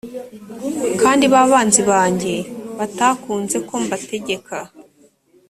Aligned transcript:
kandi 1.01 1.25
ba 1.33 1.41
banzi 1.51 1.81
banjye 1.89 2.35
batakunze 2.77 3.57
ko 3.67 3.73
mbategeka 3.83 4.55